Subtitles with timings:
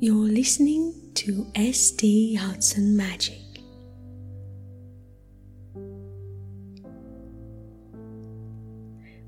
[0.00, 3.42] You're listening to SD Hudson Magic.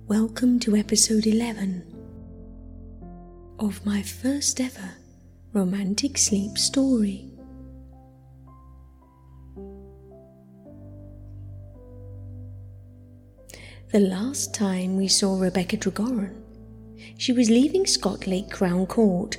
[0.06, 1.99] Welcome to episode 11
[3.60, 4.94] of my first ever
[5.52, 7.26] romantic sleep story.
[13.92, 16.34] The last time we saw Rebecca Tregoran,
[17.18, 19.36] she was leaving Scott Lake Crown Court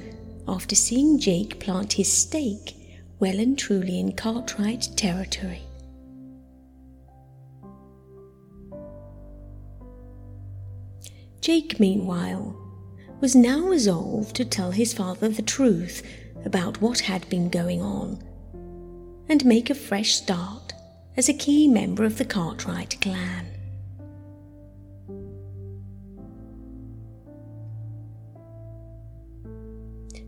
[0.47, 2.75] after seeing Jake plant his stake
[3.19, 5.61] well and truly in Cartwright territory.
[11.39, 12.60] Jake, meanwhile,
[13.21, 16.01] was now resolved to tell his father the truth
[16.43, 18.19] about what had been going on
[19.29, 20.73] and make a fresh start
[21.15, 23.45] as a key member of the Cartwright clan.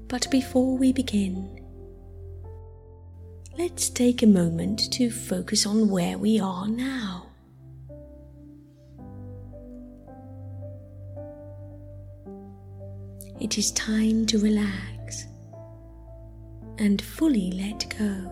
[0.07, 1.59] But before we begin,
[3.57, 7.32] let's take a moment to focus on where we are now.
[13.53, 15.27] It is time to relax
[16.79, 18.31] and fully let go.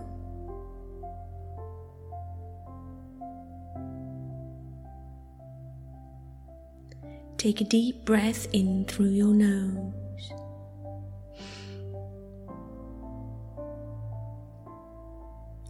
[7.38, 9.94] Take a deep breath in through your nose.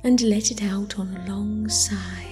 [0.06, 2.31] and let it out on a long sigh.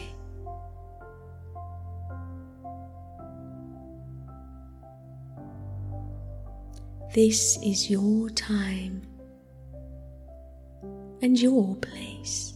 [7.22, 9.02] This is your time
[11.22, 12.54] and your place.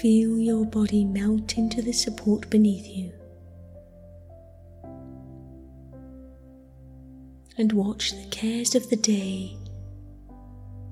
[0.00, 3.10] Feel your body melt into the support beneath you.
[7.58, 9.56] and watch the cares of the day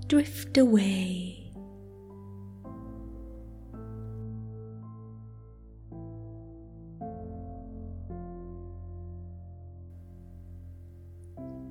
[0.08, 1.39] drift away.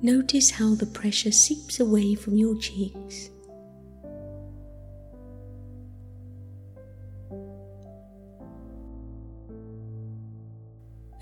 [0.02, 3.28] Notice how the pressure seeps away from your cheeks.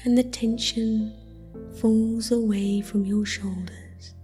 [0.04, 1.12] And the tension
[1.80, 4.14] falls away from your shoulders.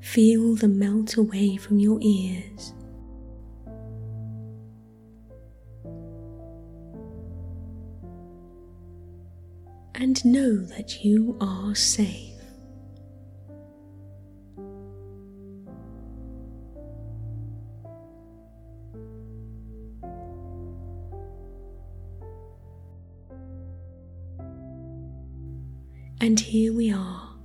[0.00, 2.72] Feel the melt away from your ears.
[10.02, 12.34] And know that you are safe.
[26.20, 27.36] And here we are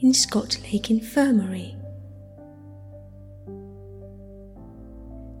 [0.00, 1.76] in Scott Lake Infirmary.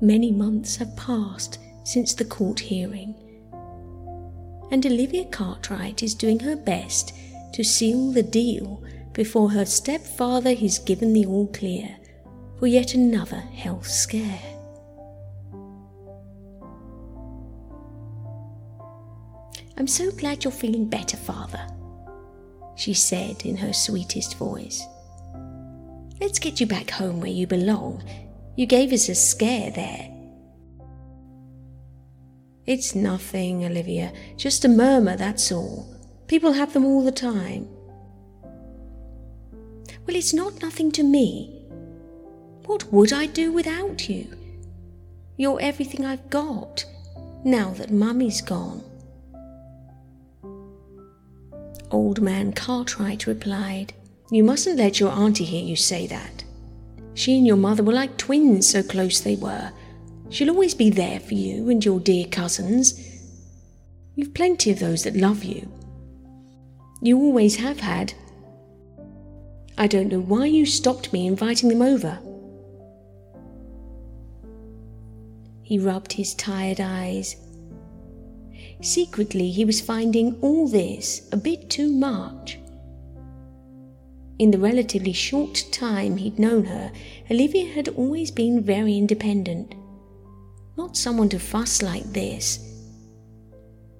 [0.00, 3.25] Many months have passed since the court hearing,
[4.70, 7.12] and Olivia Cartwright is doing her best
[7.52, 8.82] to seal the deal
[9.12, 11.96] before her stepfather is given the all clear
[12.58, 14.40] for yet another health scare.
[19.78, 21.60] I'm so glad you're feeling better, Father,
[22.76, 24.82] she said in her sweetest voice.
[26.18, 28.02] Let's get you back home where you belong.
[28.56, 30.15] You gave us a scare there.
[32.66, 35.86] It's nothing, Olivia, just a murmur, that's all.
[36.26, 37.68] People have them all the time.
[40.06, 41.64] Well, it's not nothing to me.
[42.64, 44.26] What would I do without you?
[45.36, 46.84] You're everything I've got,
[47.44, 48.82] now that Mummy's gone.
[51.92, 53.92] Old man Cartwright replied,
[54.32, 56.42] You mustn't let your auntie hear you say that.
[57.14, 59.70] She and your mother were like twins, so close they were.
[60.28, 63.00] She'll always be there for you and your dear cousins.
[64.14, 65.70] You've plenty of those that love you.
[67.02, 68.14] You always have had.
[69.78, 72.18] I don't know why you stopped me inviting them over.
[75.62, 77.36] He rubbed his tired eyes
[78.80, 82.58] Secretly, he was finding all this a bit too much.
[84.38, 86.92] In the relatively short time he'd known her,
[87.30, 89.74] Olivia had always been very independent.
[90.76, 92.58] Not someone to fuss like this.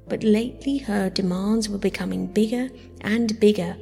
[0.09, 2.69] But lately her demands were becoming bigger
[3.01, 3.77] and bigger,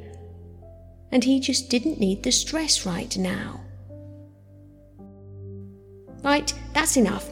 [1.11, 3.61] and he just didn't need the stress right now.
[6.23, 7.29] Right, that's enough,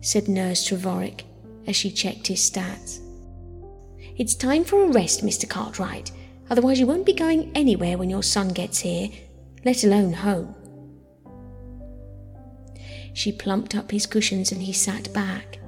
[0.00, 1.22] said Nurse Trevorick
[1.66, 3.00] as she checked his stats.
[4.16, 5.48] It's time for a rest, Mr.
[5.48, 6.10] Cartwright,
[6.50, 9.08] otherwise you won't be going anywhere when your son gets here,
[9.64, 10.54] let alone home.
[13.14, 15.58] She plumped up his cushions and he sat back.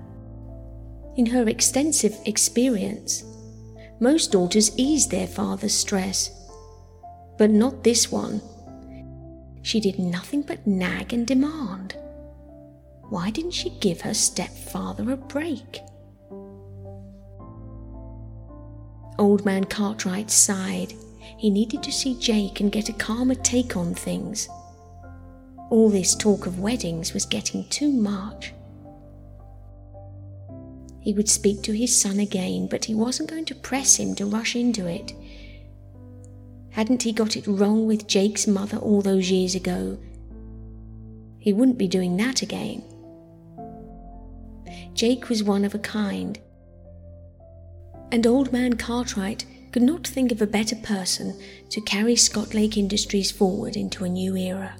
[1.16, 3.24] In her extensive experience,
[4.00, 6.30] most daughters ease their father's stress,
[7.38, 8.42] but not this one.
[9.62, 11.96] She did nothing but nag and demand.
[13.08, 15.80] Why didn't she give her stepfather a break?
[19.18, 20.92] Old man Cartwright sighed.
[21.38, 24.48] He needed to see Jake and get a calmer take on things.
[25.68, 28.52] All this talk of weddings was getting too much.
[31.00, 34.26] He would speak to his son again, but he wasn't going to press him to
[34.26, 35.12] rush into it.
[36.70, 39.98] Hadn't he got it wrong with Jake's mother all those years ago?
[41.38, 42.82] He wouldn't be doing that again.
[44.94, 46.38] Jake was one of a kind.
[48.12, 51.40] And Old Man Cartwright could not think of a better person
[51.70, 54.76] to carry Scott Lake Industries forward into a new era.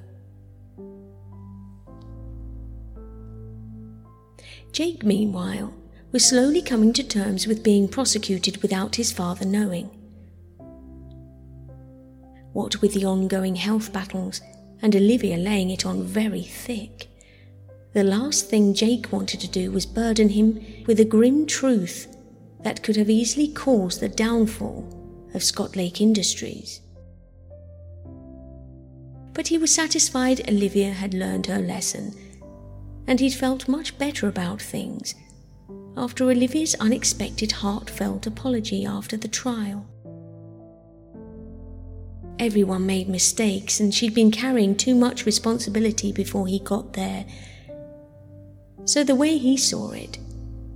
[4.77, 5.73] Jake, meanwhile,
[6.13, 9.87] was slowly coming to terms with being prosecuted without his father knowing.
[12.53, 14.43] What with the ongoing health battles
[14.83, 17.09] and Olivia laying it on very thick,
[17.95, 22.15] the last thing Jake wanted to do was burden him with a grim truth
[22.63, 24.87] that could have easily caused the downfall
[25.33, 26.83] of Scott Lake Industries.
[29.33, 32.15] But he was satisfied Olivia had learned her lesson,
[33.07, 35.15] and he'd felt much better about things
[35.97, 39.87] after Olivia's unexpected heartfelt apology after the trial.
[42.39, 47.25] Everyone made mistakes, and she'd been carrying too much responsibility before he got there
[48.87, 50.17] so, the way he saw it,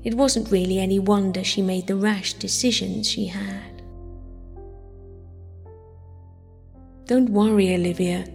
[0.03, 3.83] it wasn't really any wonder she made the rash decisions she had.
[7.05, 8.27] Don't worry, Olivia,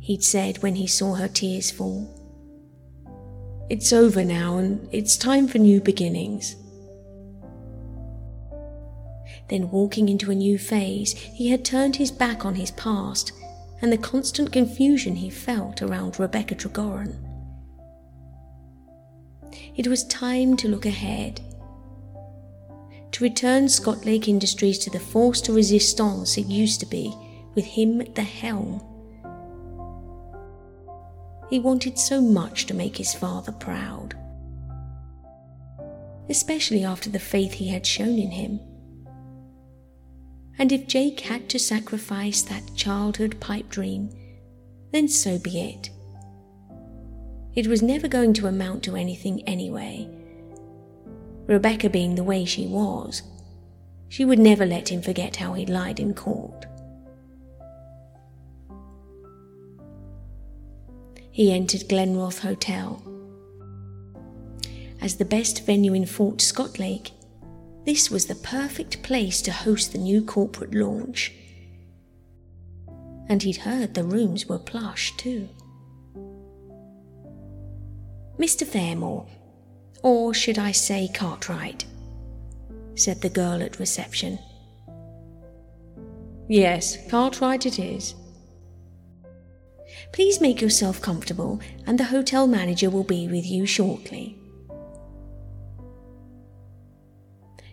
[0.00, 2.08] he'd said when he saw her tears fall.
[3.68, 6.56] It's over now, and it's time for new beginnings.
[9.48, 13.32] Then, walking into a new phase, he had turned his back on his past
[13.82, 17.14] and the constant confusion he felt around Rebecca Tregoran.
[19.76, 21.40] It was time to look ahead.
[23.12, 27.14] To return Scott Lake Industries to the force de resistance it used to be,
[27.54, 28.82] with him at the helm.
[31.48, 34.16] He wanted so much to make his father proud,
[36.28, 38.60] especially after the faith he had shown in him.
[40.58, 44.10] And if Jake had to sacrifice that childhood pipe dream,
[44.92, 45.90] then so be it.
[47.54, 50.08] It was never going to amount to anything anyway.
[51.46, 53.22] Rebecca being the way she was,
[54.08, 56.66] she would never let him forget how he'd lied in court.
[61.36, 63.02] He entered Glenroth Hotel.
[65.02, 67.10] As the best venue in Fort Scott Lake,
[67.84, 71.34] this was the perfect place to host the new corporate launch.
[73.28, 75.50] And he'd heard the rooms were plush too.
[78.38, 78.66] Mr.
[78.66, 79.26] Fairmore,
[80.02, 81.84] or should I say Cartwright?
[82.94, 84.38] said the girl at reception.
[86.48, 88.14] Yes, Cartwright it is.
[90.16, 94.38] Please make yourself comfortable, and the hotel manager will be with you shortly.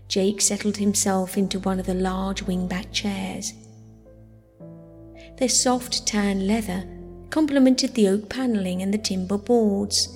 [0.09, 3.53] Jake settled himself into one of the large wingback chairs.
[5.38, 6.83] Their soft tan leather
[7.29, 10.09] complemented the oak panelling and the timber boards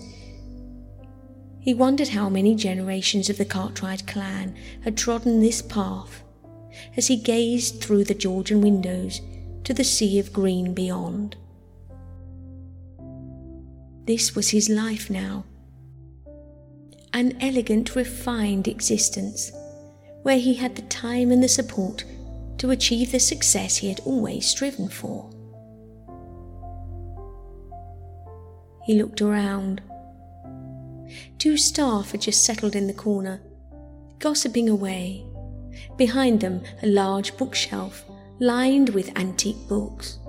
[1.62, 6.24] he wondered how many generations of the Cartwright clan had trodden this path
[6.98, 9.22] as he gazed through the Georgian windows
[9.64, 11.38] to the sea of green beyond.
[14.08, 15.44] This was his life now.
[17.14, 19.52] An elegant, refined existence
[20.24, 22.06] where he had the time and the support
[22.58, 25.30] to achieve the success he had always striven for.
[28.86, 29.82] He looked around
[31.38, 33.42] Two staff had just settled in the corner,
[34.20, 35.26] gossiping away.
[35.98, 38.06] Behind them, a large bookshelf
[38.40, 40.20] lined with antique books.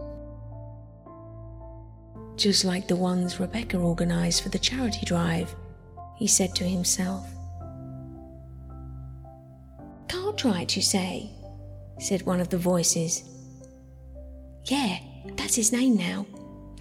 [2.38, 5.56] Just like the ones Rebecca organised for the charity drive,
[6.16, 7.28] he said to himself.
[10.08, 11.32] Cartwright, you say?
[11.98, 13.24] said one of the voices.
[14.66, 14.98] Yeah,
[15.36, 16.26] that's his name now.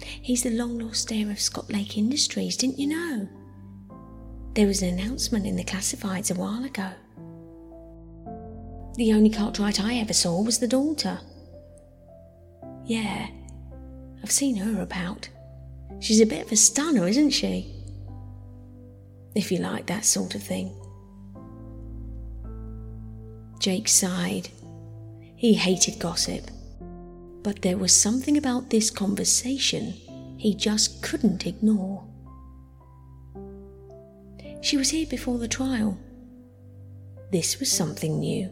[0.00, 3.28] He's the long lost heir of Scott Lake Industries, didn't you know?
[4.54, 6.88] There was an announcement in the classifieds a while ago.
[8.94, 11.18] The only Cartwright I ever saw was the daughter.
[12.84, 13.26] Yeah,
[14.22, 15.28] I've seen her about.
[16.00, 17.74] She's a bit of a stunner, isn't she?
[19.34, 20.72] If you like that sort of thing.
[23.58, 24.48] Jake sighed.
[25.36, 26.50] He hated gossip.
[27.42, 29.94] But there was something about this conversation
[30.36, 32.04] he just couldn't ignore.
[34.60, 35.98] She was here before the trial.
[37.30, 38.50] This was something new.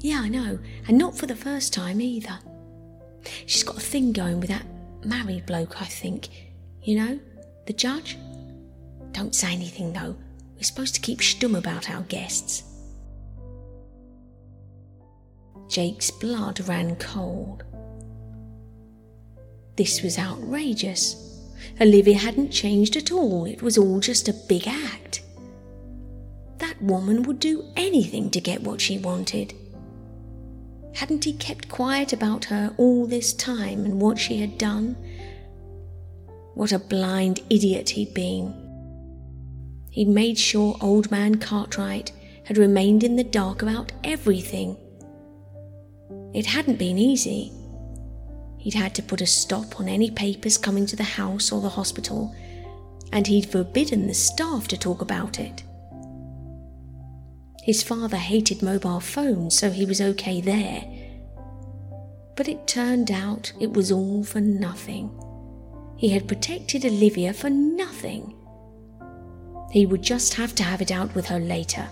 [0.00, 2.38] Yeah, I know, and not for the first time either.
[3.46, 4.66] She's got a thing going with that
[5.04, 6.28] married bloke, I think.
[6.82, 7.20] You know,
[7.66, 8.16] the judge?
[9.12, 10.16] Don't say anything though.
[10.56, 12.62] We're supposed to keep stum about our guests.
[15.68, 17.64] Jake's blood ran cold.
[19.76, 21.22] This was outrageous.
[21.80, 25.22] Olivia hadn't changed at all, it was all just a big act.
[26.58, 29.54] That woman would do anything to get what she wanted.
[30.96, 34.96] Hadn't he kept quiet about her all this time and what she had done?
[36.54, 38.54] What a blind idiot he'd been.
[39.90, 42.12] He'd made sure old man Cartwright
[42.44, 44.78] had remained in the dark about everything.
[46.32, 47.52] It hadn't been easy.
[48.56, 51.68] He'd had to put a stop on any papers coming to the house or the
[51.68, 52.34] hospital,
[53.12, 55.62] and he'd forbidden the staff to talk about it.
[57.66, 60.84] His father hated mobile phones, so he was okay there.
[62.36, 65.10] But it turned out it was all for nothing.
[65.96, 68.36] He had protected Olivia for nothing.
[69.72, 71.88] He would just have to have it out with her later.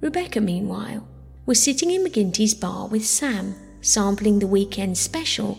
[0.00, 1.04] Rebecca, meanwhile,
[1.46, 5.58] was sitting in McGinty's bar with Sam, sampling the weekend special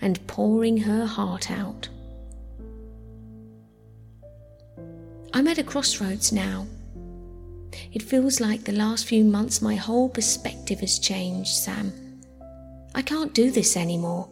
[0.00, 1.88] and pouring her heart out.
[5.32, 6.66] I'm at a crossroads now.
[7.92, 11.92] It feels like the last few months my whole perspective has changed, Sam.
[12.94, 14.28] I can't do this anymore.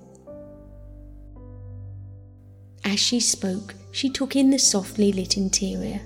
[2.85, 6.01] As she spoke, she took in the softly lit interior.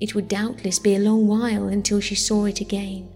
[0.00, 3.08] It would doubtless be a long while until she saw it again.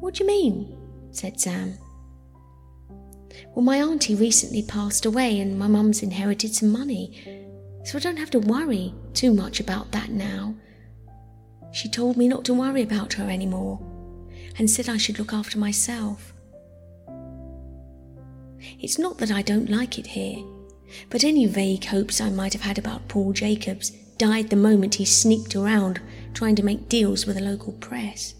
[0.00, 0.76] What do you mean?
[1.10, 1.78] said Sam.
[3.54, 7.48] Well, my auntie recently passed away and my mum's inherited some money,
[7.84, 10.54] so I don't have to worry too much about that now.
[11.72, 13.80] She told me not to worry about her anymore
[14.58, 16.32] and said I should look after myself.
[18.80, 20.44] It's not that I don't like it here,
[21.10, 25.04] but any vague hopes I might have had about Paul Jacobs died the moment he
[25.04, 26.00] sneaked around
[26.32, 28.34] trying to make deals with the local press.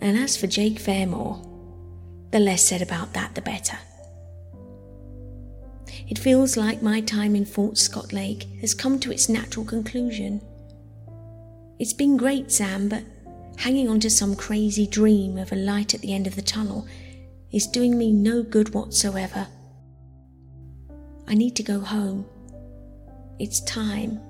[0.00, 1.42] And as for Jake Fairmore,
[2.34, 3.78] the less said about that, the better.
[6.08, 10.42] It feels like my time in Fort Scott Lake has come to its natural conclusion.
[11.78, 13.04] It's been great, Sam, but
[13.56, 16.88] hanging on to some crazy dream of a light at the end of the tunnel
[17.52, 19.46] is doing me no good whatsoever.
[21.28, 22.26] I need to go home.
[23.38, 24.20] It's time.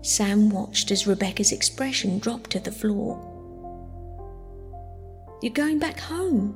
[0.00, 3.31] Sam watched as Rebecca's expression dropped to the floor.
[5.42, 6.54] You're going back home?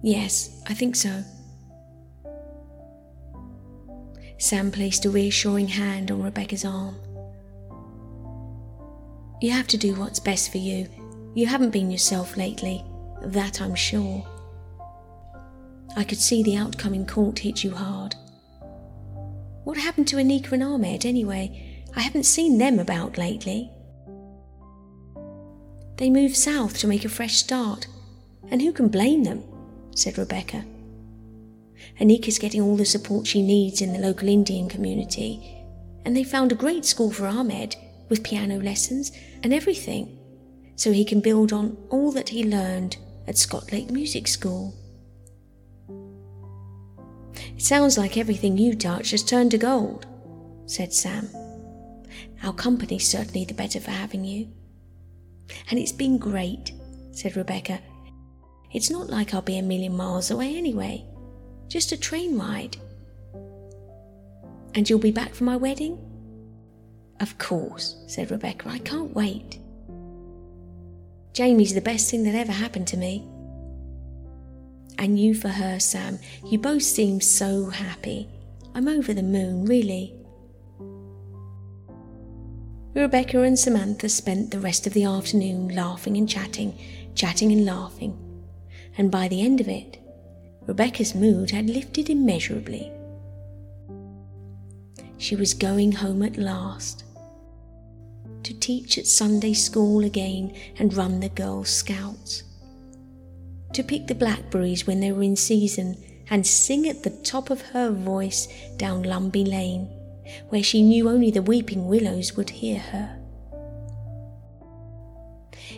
[0.00, 1.24] Yes, I think so.
[4.38, 6.94] Sam placed a reassuring hand on Rebecca's arm.
[9.40, 10.88] You have to do what's best for you.
[11.34, 12.84] You haven't been yourself lately,
[13.22, 14.24] that I'm sure.
[15.96, 18.14] I could see the outcome in court hit you hard.
[19.64, 21.82] What happened to Anika and Ahmed anyway?
[21.96, 23.72] I haven't seen them about lately.
[25.96, 27.86] They moved south to make a fresh start,
[28.50, 29.44] and who can blame them?
[29.94, 30.64] said Rebecca.
[32.00, 35.64] Anika's getting all the support she needs in the local Indian community,
[36.04, 37.76] and they found a great school for Ahmed
[38.08, 40.18] with piano lessons and everything,
[40.76, 42.96] so he can build on all that he learned
[43.26, 44.74] at Scott Lake Music School.
[47.56, 50.06] It sounds like everything you touch has turned to gold,
[50.66, 51.28] said Sam.
[52.42, 54.48] Our company's certainly the better for having you.
[55.70, 56.72] And it's been great,
[57.12, 57.80] said Rebecca.
[58.72, 61.04] It's not like I'll be a million miles away anyway.
[61.68, 62.76] Just a train ride.
[64.74, 65.98] And you'll be back for my wedding?
[67.20, 68.68] Of course, said Rebecca.
[68.68, 69.58] I can't wait.
[71.32, 73.26] Jamie's the best thing that ever happened to me.
[74.98, 76.18] And you for her, Sam.
[76.44, 78.28] You both seem so happy.
[78.74, 80.14] I'm over the moon, really.
[82.94, 86.78] Rebecca and Samantha spent the rest of the afternoon laughing and chatting,
[87.16, 88.16] chatting and laughing.
[88.96, 89.98] And by the end of it,
[90.66, 92.92] Rebecca's mood had lifted immeasurably.
[95.18, 97.04] She was going home at last
[98.44, 102.44] to teach at Sunday school again and run the Girl Scouts,
[103.72, 105.96] to pick the blackberries when they were in season
[106.30, 108.46] and sing at the top of her voice
[108.76, 109.88] down Lumby Lane,
[110.48, 113.20] where she knew only the weeping willows would hear her.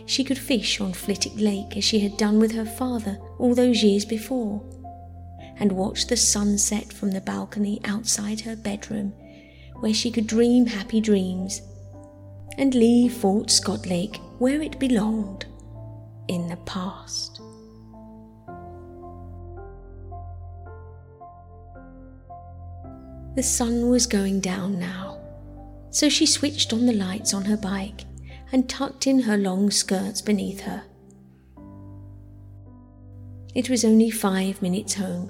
[0.05, 3.83] She could fish on Flitwick Lake as she had done with her father all those
[3.83, 4.61] years before
[5.59, 9.13] and watch the sunset from the balcony outside her bedroom,
[9.79, 11.61] where she could dream happy dreams,
[12.57, 15.45] and leave Fort Scott Lake where it belonged,
[16.27, 17.36] in the past.
[23.37, 25.19] The sun was going down now,
[25.91, 28.01] so she switched on the lights on her bike
[28.51, 30.83] and tucked in her long skirts beneath her.
[33.53, 35.29] It was only five minutes home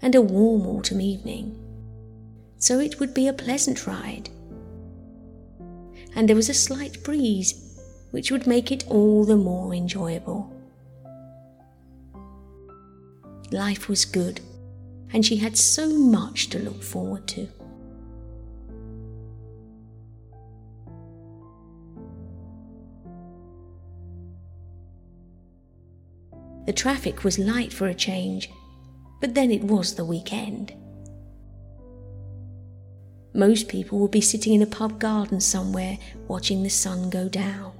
[0.00, 1.58] and a warm autumn evening,
[2.58, 4.30] so it would be a pleasant ride.
[6.14, 7.76] And there was a slight breeze,
[8.12, 10.54] which would make it all the more enjoyable.
[13.50, 14.40] Life was good,
[15.12, 17.48] and she had so much to look forward to.
[26.66, 28.50] The traffic was light for a change,
[29.22, 30.74] but then it was the weekend.
[33.32, 35.96] Most people would be sitting in a pub garden somewhere
[36.26, 37.72] watching the sun go down.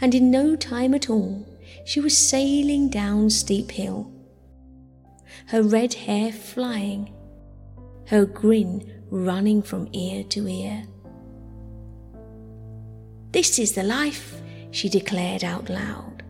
[0.00, 1.46] And in no time at all,
[1.84, 4.10] she was sailing down Steep Hill,
[5.46, 7.12] her red hair flying,
[8.06, 10.84] her grin running from ear to ear.
[13.32, 16.22] This is the life, she declared out loud.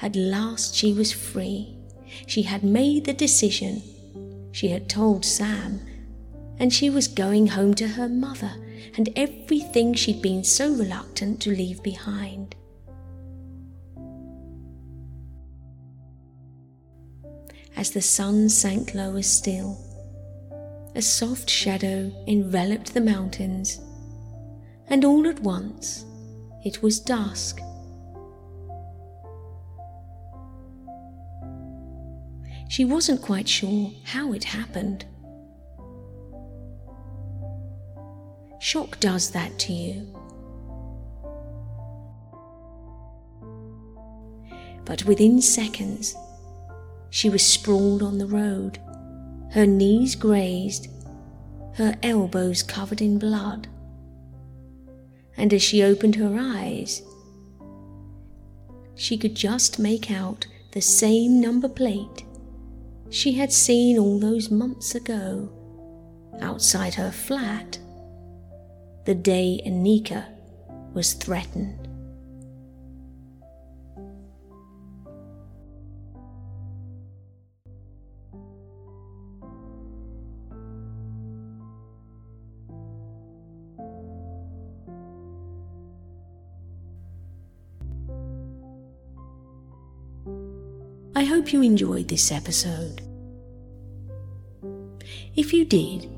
[0.00, 1.76] At last she was free.
[2.26, 3.82] She had made the decision.
[4.52, 5.80] She had told Sam.
[6.58, 8.52] And she was going home to her mother
[8.96, 12.54] and everything she'd been so reluctant to leave behind.
[17.76, 19.78] As the sun sank lower still,
[20.94, 23.80] a soft shadow enveloped the mountains,
[24.88, 26.04] and all at once
[26.64, 27.60] it was dusk.
[32.68, 35.04] She wasn't quite sure how it happened.
[38.60, 40.06] Shock does that to you.
[44.84, 46.14] But within seconds,
[47.12, 48.78] she was sprawled on the road,
[49.50, 50.88] her knees grazed,
[51.74, 53.68] her elbows covered in blood.
[55.36, 57.02] And as she opened her eyes,
[58.94, 62.24] she could just make out the same number plate
[63.10, 65.50] she had seen all those months ago
[66.40, 67.78] outside her flat
[69.04, 70.24] the day Anika
[70.94, 71.81] was threatened.
[91.42, 93.02] Hope you enjoyed this episode.
[95.34, 96.08] If you did,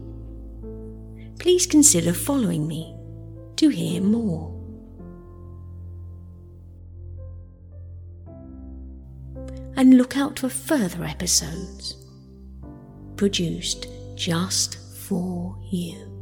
[1.39, 2.95] please consider following me
[3.57, 4.53] to hear more.
[9.79, 11.97] And look out for further episodes
[13.17, 14.77] produced just
[15.09, 16.14] for you.